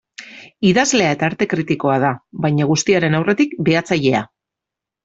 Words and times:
Idazlea 0.69 1.11
eta 1.17 1.27
arte 1.27 1.47
kritikoa 1.51 1.99
da, 2.07 2.11
baina 2.47 2.71
guztiaren 2.73 3.21
aurretik, 3.21 3.57
behatzailea. 3.71 4.27